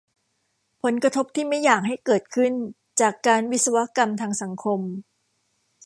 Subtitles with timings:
[0.81, 2.53] ผลกระทบที่ไม่อยากให้เกิดขึ้น
[3.01, 4.79] จากการวิศวกรรมทางสังคม